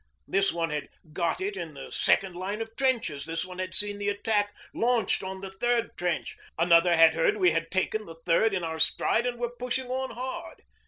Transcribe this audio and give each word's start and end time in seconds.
This 0.27 0.51
one 0.51 0.71
had 0.71 0.89
'got 1.13 1.39
it' 1.39 1.55
in 1.55 1.75
the 1.75 1.91
second 1.91 2.35
line 2.35 2.59
of 2.59 2.75
trenches; 2.75 3.25
that 3.27 3.45
one 3.45 3.59
had 3.59 3.75
seen 3.75 3.99
the 3.99 4.09
attack 4.09 4.51
launched 4.73 5.21
on 5.21 5.41
the 5.41 5.51
third 5.51 5.95
trench; 5.95 6.35
another 6.57 6.95
had 6.97 7.13
heard 7.13 7.37
we 7.37 7.51
had 7.51 7.69
taken 7.69 8.07
the 8.07 8.15
third 8.25 8.51
in 8.55 8.63
our 8.63 8.79
stride 8.79 9.27
and 9.27 9.37
were 9.37 9.51
pushing 9.59 9.89
on 9.91 10.09
hard. 10.15 10.63